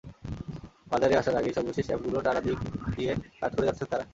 [0.91, 2.57] বাজারে আসার আগেই সর্বশেষ অ্যাপগুলোর নানা দিক
[2.93, 3.13] নিয়ে
[3.41, 4.05] কাজ করে যাচ্ছেন তাঁরা।